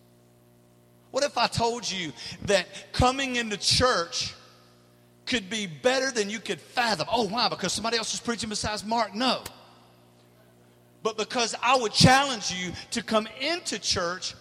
[1.12, 2.12] What if I told you
[2.46, 4.34] that coming into church
[5.26, 7.08] could be better than you could fathom?
[7.12, 7.48] Oh, why?
[7.48, 9.16] Because somebody else is preaching besides Mark?
[9.16, 9.42] No.
[11.04, 14.34] But because I would challenge you to come into church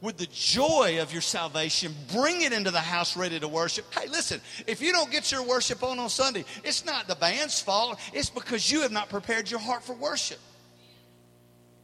[0.00, 3.84] with the joy of your salvation, bring it into the house ready to worship.
[3.94, 7.60] Hey, listen, if you don't get your worship on on Sunday, it's not the band's
[7.60, 10.38] fault, it's because you have not prepared your heart for worship.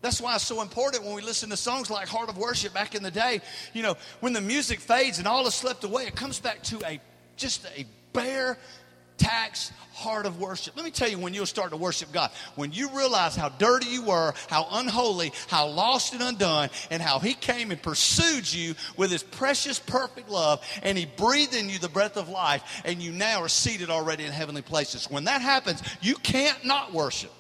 [0.03, 2.95] That's why it's so important when we listen to songs like Heart of Worship back
[2.95, 3.41] in the day.
[3.73, 6.85] You know, when the music fades and all is slipped away, it comes back to
[6.85, 7.01] a
[7.37, 8.59] just a bare
[9.17, 10.75] tax heart of worship.
[10.75, 12.31] Let me tell you when you'll start to worship God.
[12.57, 17.21] When you realize how dirty you were, how unholy, how lost and undone, and how
[17.21, 21.79] He came and pursued you with His precious, perfect love, and He breathed in you
[21.79, 25.09] the breath of life, and you now are seated already in heavenly places.
[25.09, 27.33] When that happens, you can't not worship.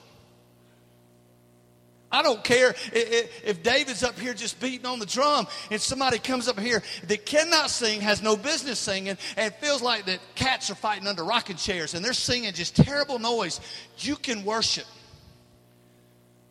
[2.13, 6.47] I don't care if David's up here just beating on the drum and somebody comes
[6.47, 10.75] up here that cannot sing, has no business singing, and feels like that cats are
[10.75, 13.61] fighting under rocking chairs and they're singing just terrible noise.
[13.99, 14.85] You can worship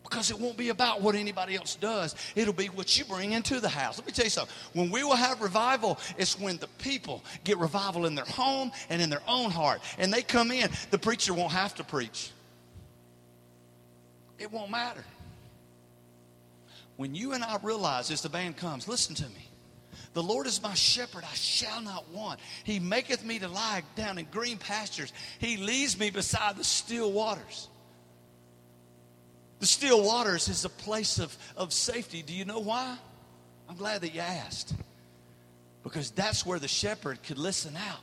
[0.03, 2.15] because it won't be about what anybody else does.
[2.35, 3.97] It'll be what you bring into the house.
[3.97, 4.53] Let me tell you something.
[4.73, 9.01] When we will have revival, it's when the people get revival in their home and
[9.01, 9.81] in their own heart.
[9.97, 12.31] And they come in, the preacher won't have to preach.
[14.37, 15.05] It won't matter.
[17.01, 19.49] When you and I realize as the band comes, listen to me.
[20.13, 22.39] The Lord is my shepherd, I shall not want.
[22.63, 25.11] He maketh me to lie down in green pastures.
[25.39, 27.69] He leads me beside the still waters.
[29.57, 32.21] The still waters is a place of, of safety.
[32.21, 32.95] Do you know why?
[33.67, 34.75] I'm glad that you asked.
[35.81, 38.01] Because that's where the shepherd could listen out.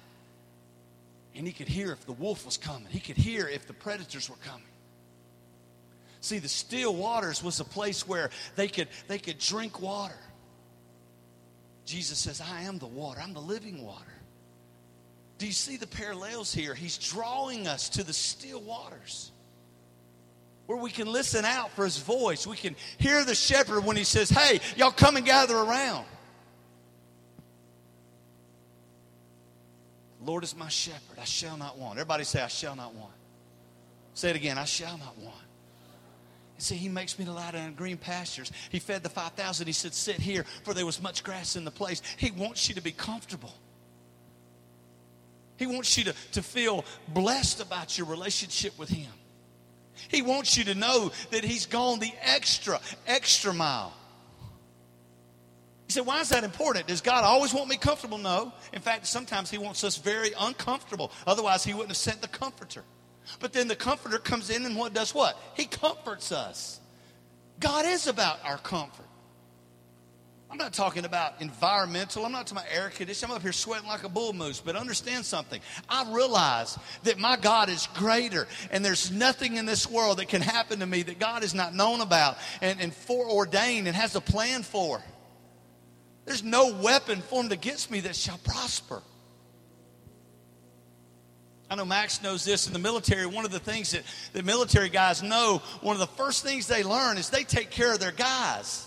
[1.36, 4.28] And he could hear if the wolf was coming, he could hear if the predators
[4.28, 4.66] were coming.
[6.20, 10.18] See, the still waters was a place where they could, they could drink water.
[11.84, 14.04] Jesus says, I am the water, I'm the living water.
[15.38, 16.74] Do you see the parallels here?
[16.74, 19.30] He's drawing us to the still waters
[20.66, 22.46] where we can listen out for his voice.
[22.46, 26.04] We can hear the shepherd when he says, Hey, y'all come and gather around.
[30.20, 31.94] Lord is my shepherd, I shall not want.
[31.98, 33.12] Everybody say, I shall not want.
[34.12, 35.47] Say it again, I shall not want.
[36.58, 38.50] See, he makes me to lie down in green pastures.
[38.70, 39.66] He fed the 5,000.
[39.66, 42.02] He said, Sit here, for there was much grass in the place.
[42.16, 43.54] He wants you to be comfortable.
[45.56, 49.10] He wants you to, to feel blessed about your relationship with him.
[50.08, 53.92] He wants you to know that He's gone the extra, extra mile.
[55.88, 56.86] You say, why is that important?
[56.86, 58.18] Does God always want me comfortable?
[58.18, 58.52] No.
[58.72, 61.10] In fact, sometimes He wants us very uncomfortable.
[61.26, 62.84] Otherwise, He wouldn't have sent the Comforter.
[63.40, 65.38] But then the Comforter comes in and what does what?
[65.54, 66.80] He comforts us.
[67.60, 69.04] God is about our comfort.
[70.50, 72.24] I'm not talking about environmental.
[72.24, 73.32] I'm not talking about air conditioning.
[73.32, 74.60] I'm up here sweating like a bull moose.
[74.60, 75.60] But understand something.
[75.90, 80.40] I realize that my God is greater, and there's nothing in this world that can
[80.40, 84.22] happen to me that God has not known about and, and foreordained and has a
[84.22, 85.02] plan for.
[86.24, 89.02] There's no weapon formed against me that shall prosper.
[91.70, 93.26] I know Max knows this in the military.
[93.26, 94.02] One of the things that
[94.32, 97.92] the military guys know, one of the first things they learn is they take care
[97.92, 98.86] of their guys.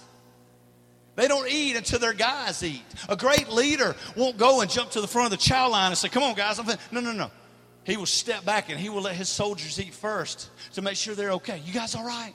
[1.16, 2.84] They don't eat until their guys eat.
[3.08, 5.98] A great leader won't go and jump to the front of the chow line and
[5.98, 6.58] say, Come on, guys.
[6.58, 7.30] I'm no, no, no.
[7.84, 11.14] He will step back and he will let his soldiers eat first to make sure
[11.14, 11.62] they're okay.
[11.66, 12.34] You guys all right?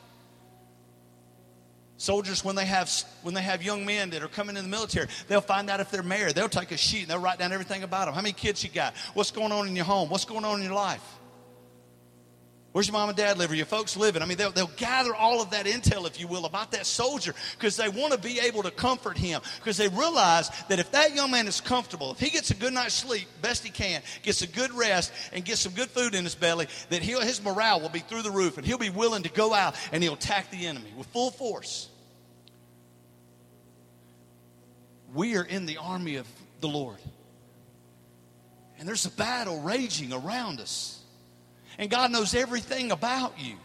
[1.99, 2.91] Soldiers, when they have
[3.23, 5.91] when they have young men that are coming in the military, they'll find out if
[5.91, 6.35] they're married.
[6.35, 8.15] They'll take a sheet and they'll write down everything about them.
[8.15, 8.95] How many kids you got?
[9.15, 10.11] What's going on in your home?
[10.11, 11.16] What's going on in your life?
[12.77, 13.51] Where's your mom and dad live?
[13.51, 14.21] Are your folks living?
[14.21, 17.35] I mean, they'll, they'll gather all of that intel, if you will, about that soldier
[17.53, 21.15] because they want to be able to comfort him because they realize that if that
[21.15, 24.43] young man is comfortable, if he gets a good night's sleep, best he can, gets
[24.43, 27.81] a good rest, and gets some good food in his belly, that he'll, his morale
[27.81, 30.51] will be through the roof and he'll be willing to go out and he'll attack
[30.51, 31.89] the enemy with full force.
[35.15, 36.29] We are in the army of
[36.61, 36.99] the Lord.
[38.79, 40.96] And there's a battle raging around us.
[41.79, 43.57] And God knows everything about you.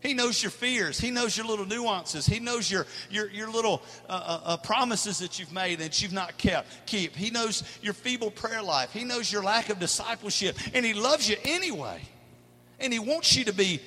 [0.00, 0.98] He knows your fears.
[0.98, 2.24] He knows your little nuances.
[2.24, 6.12] He knows your, your, your little uh, uh, uh, promises that you've made that you've
[6.12, 6.86] not kept.
[6.86, 7.14] Keep.
[7.14, 8.92] He knows your feeble prayer life.
[8.92, 10.56] He knows your lack of discipleship.
[10.72, 12.00] And He loves you anyway.
[12.78, 13.80] And He wants you to be,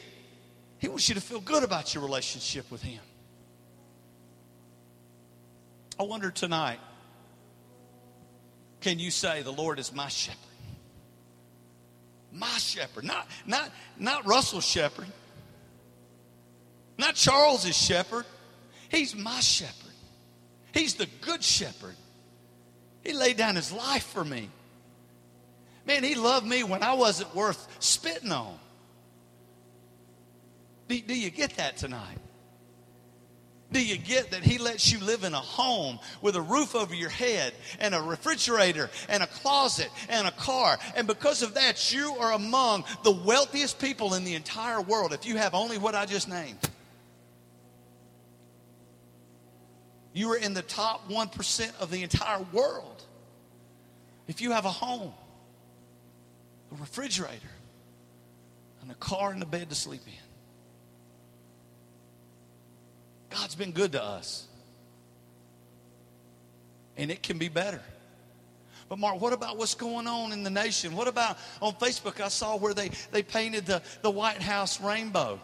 [0.77, 3.01] He wants you to feel good about your relationship with Him.
[5.99, 6.79] I wonder tonight,
[8.81, 10.37] can you say, The Lord is my shepherd?
[12.33, 15.07] My shepherd, not, not, not Russell's shepherd,
[16.97, 18.25] not Charles's shepherd.
[18.89, 19.91] He's my shepherd.
[20.73, 21.95] He's the good shepherd.
[23.03, 24.49] He laid down his life for me.
[25.85, 28.57] Man, he loved me when I wasn't worth spitting on.
[30.87, 32.17] Do, do you get that tonight?
[33.73, 36.93] Do you get that He lets you live in a home with a roof over
[36.93, 40.77] your head and a refrigerator and a closet and a car?
[40.95, 45.25] And because of that, you are among the wealthiest people in the entire world if
[45.25, 46.59] you have only what I just named.
[50.13, 53.03] You are in the top 1% of the entire world
[54.27, 55.13] if you have a home,
[56.71, 57.41] a refrigerator,
[58.83, 60.32] and a car and a bed to sleep in.
[63.33, 64.45] God's been good to us.
[66.95, 67.81] And it can be better.
[68.87, 70.95] But Mark, what about what's going on in the nation?
[70.95, 72.21] What about on Facebook?
[72.21, 75.39] I saw where they, they painted the, the White House rainbow.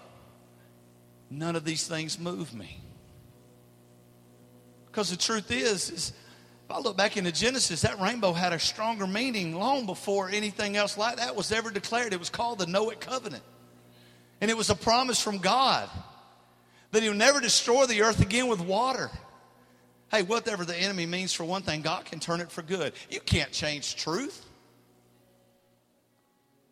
[1.31, 2.79] None of these things move me.
[4.87, 6.13] Because the truth is, is
[6.65, 10.77] if I look back into Genesis, that rainbow had a stronger meaning long before anything
[10.77, 12.13] else like that was ever declared.
[12.13, 13.43] It was called the Noahic covenant.
[14.41, 15.89] And it was a promise from God
[16.91, 19.09] that he'll never destroy the earth again with water.
[20.11, 22.93] Hey, whatever the enemy means for one thing, God can turn it for good.
[23.09, 24.45] You can't change truth.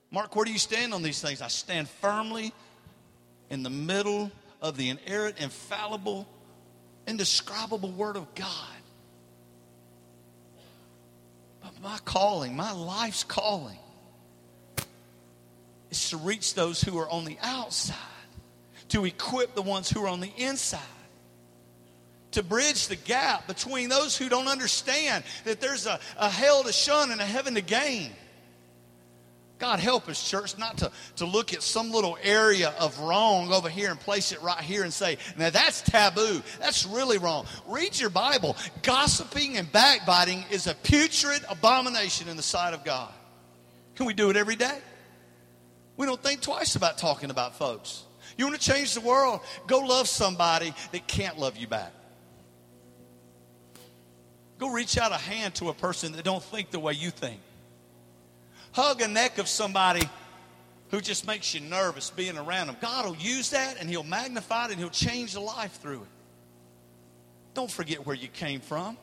[0.09, 1.41] Mark, where do you stand on these things?
[1.41, 2.53] I stand firmly
[3.49, 6.27] in the middle of the inerrant, infallible,
[7.05, 8.47] indescribable Word of God.
[11.61, 13.77] But my calling, my life's calling,
[15.91, 17.95] is to reach those who are on the outside
[18.89, 20.79] to equip the ones who are on the inside.
[22.31, 26.71] To bridge the gap between those who don't understand that there's a, a hell to
[26.73, 28.11] shun and a heaven to gain.
[29.59, 33.69] God help us, church, not to, to look at some little area of wrong over
[33.69, 36.43] here and place it right here and say, now that's taboo.
[36.59, 37.47] That's really wrong.
[37.67, 38.55] Read your Bible.
[38.83, 43.11] Gossiping and backbiting is a putrid abomination in the sight of God.
[43.95, 44.77] Can we do it every day?
[45.95, 48.03] We don't think twice about talking about folks.
[48.37, 49.41] You want to change the world?
[49.65, 51.91] Go love somebody that can't love you back.
[54.59, 57.39] Go reach out a hand to a person that don't think the way you think.
[58.71, 60.07] Hug a neck of somebody
[60.89, 62.77] who just makes you nervous being around them.
[62.79, 66.07] God will use that and he'll magnify it and he'll change the life through it.
[67.53, 68.97] Don't forget where you came from.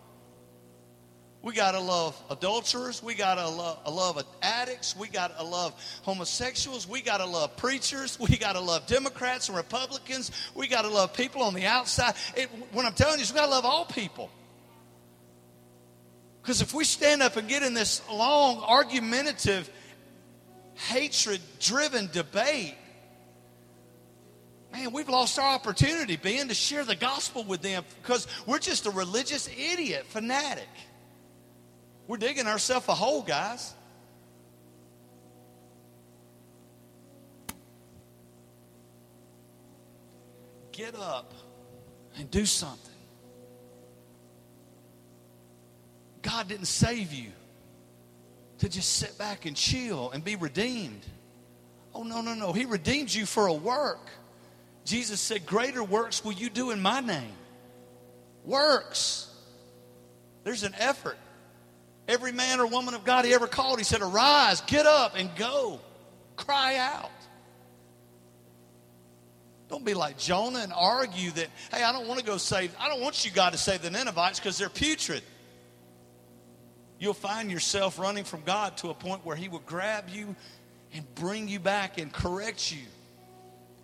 [1.45, 3.03] We got to love adulterers.
[3.03, 4.97] We got to love, love addicts.
[4.97, 6.89] We got to love homosexuals.
[6.89, 8.19] We got to love preachers.
[8.25, 10.31] We got to love Democrats and Republicans.
[10.55, 12.15] We got to love people on the outside.
[12.35, 14.31] It, when I'm telling you, is we got to love all people.
[16.41, 19.71] Because if we stand up and get in this long, argumentative,
[20.75, 22.75] hatred driven debate,
[24.73, 28.87] man, we've lost our opportunity being to share the gospel with them because we're just
[28.87, 30.69] a religious idiot, fanatic.
[32.07, 33.73] We're digging ourselves a hole, guys.
[40.73, 41.33] Get up
[42.17, 42.91] and do something.
[46.23, 47.31] God didn't save you
[48.59, 51.05] to just sit back and chill and be redeemed.
[51.95, 52.53] Oh, no, no, no.
[52.53, 54.11] He redeemed you for a work.
[54.85, 57.33] Jesus said, Greater works will you do in my name.
[58.45, 59.31] Works.
[60.43, 61.17] There's an effort.
[62.07, 65.31] Every man or woman of God he ever called, he said, Arise, get up, and
[65.37, 65.81] go.
[66.37, 67.11] Cry out.
[69.69, 72.89] Don't be like Jonah and argue that, hey, I don't want to go save, I
[72.89, 75.23] don't want you, God, to save the Ninevites because they're putrid.
[76.99, 80.37] You'll find yourself running from God to a point where He will grab you
[80.93, 82.83] and bring you back and correct you.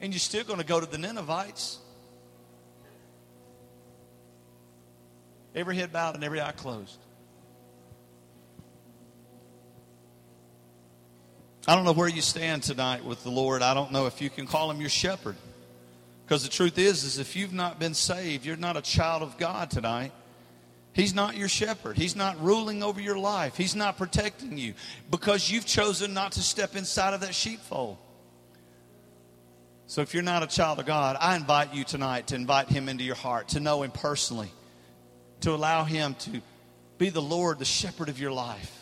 [0.00, 1.78] And you're still going to go to the Ninevites.
[5.54, 6.98] Every head bowed and every eye closed.
[11.70, 13.62] I don't know where you stand tonight with the Lord.
[13.62, 15.36] I don't know if you can call him your shepherd.
[16.26, 19.38] Because the truth is, is if you've not been saved, you're not a child of
[19.38, 20.10] God tonight.
[20.94, 21.96] He's not your shepherd.
[21.96, 23.56] He's not ruling over your life.
[23.56, 24.74] He's not protecting you
[25.12, 27.98] because you've chosen not to step inside of that sheepfold.
[29.86, 32.88] So if you're not a child of God, I invite you tonight to invite him
[32.88, 34.50] into your heart, to know him personally,
[35.42, 36.42] to allow him to
[36.98, 38.76] be the Lord, the shepherd of your life.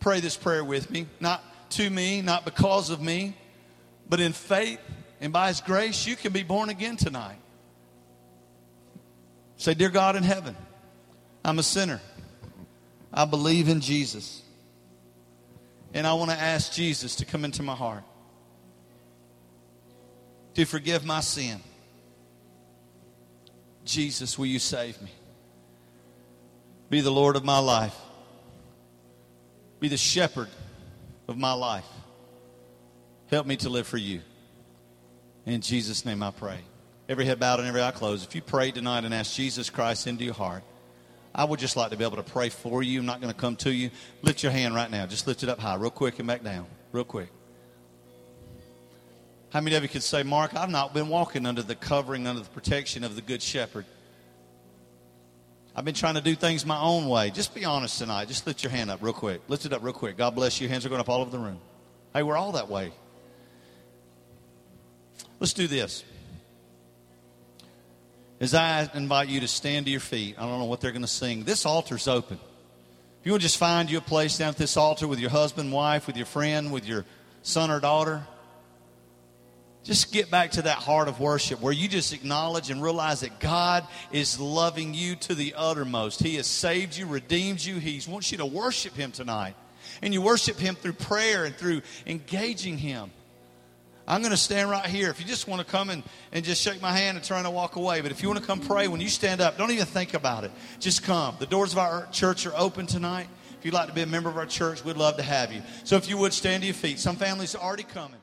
[0.00, 1.06] Pray this prayer with me.
[1.20, 3.34] Not to me, not because of me,
[4.08, 4.80] but in faith
[5.20, 7.38] and by His grace, you can be born again tonight.
[9.56, 10.56] Say, Dear God in heaven,
[11.44, 12.00] I'm a sinner.
[13.12, 14.42] I believe in Jesus.
[15.94, 18.04] And I want to ask Jesus to come into my heart,
[20.54, 21.60] to forgive my sin.
[23.84, 25.10] Jesus, will you save me?
[26.90, 27.96] Be the Lord of my life.
[29.80, 30.48] Be the shepherd
[31.28, 31.86] of my life.
[33.30, 34.22] Help me to live for you.
[35.44, 36.58] In Jesus' name I pray.
[37.08, 38.26] Every head bowed and every eye closed.
[38.26, 40.62] If you pray tonight and ask Jesus Christ into your heart,
[41.34, 43.00] I would just like to be able to pray for you.
[43.00, 43.90] I'm not going to come to you.
[44.22, 45.06] Lift your hand right now.
[45.06, 47.28] Just lift it up high, real quick, and back down, real quick.
[49.50, 52.42] How many of you could say, Mark, I've not been walking under the covering, under
[52.42, 53.86] the protection of the Good Shepherd?
[55.78, 57.30] I've been trying to do things my own way.
[57.30, 58.26] Just be honest tonight.
[58.26, 59.42] Just lift your hand up real quick.
[59.46, 60.16] Lift it up real quick.
[60.16, 60.68] God bless you.
[60.68, 61.60] Hands are going up all over the room.
[62.12, 62.90] Hey, we're all that way.
[65.38, 66.02] Let's do this.
[68.40, 71.02] As I invite you to stand to your feet, I don't know what they're going
[71.02, 71.44] to sing.
[71.44, 72.40] This altar's open.
[73.20, 75.30] If you want to just find you a place down at this altar with your
[75.30, 77.04] husband, wife, with your friend, with your
[77.42, 78.26] son or daughter,
[79.84, 83.40] just get back to that heart of worship where you just acknowledge and realize that
[83.40, 86.22] God is loving you to the uttermost.
[86.22, 87.76] He has saved you, redeemed you.
[87.76, 89.54] He wants you to worship Him tonight.
[90.02, 93.10] And you worship Him through prayer and through engaging Him.
[94.06, 95.10] I'm going to stand right here.
[95.10, 96.02] If you just want to come and,
[96.32, 98.46] and just shake my hand and try and walk away, but if you want to
[98.46, 100.50] come pray, when you stand up, don't even think about it.
[100.80, 101.36] Just come.
[101.38, 103.28] The doors of our church are open tonight.
[103.58, 105.62] If you'd like to be a member of our church, we'd love to have you.
[105.84, 108.20] So if you would stand to your feet, some families are already coming.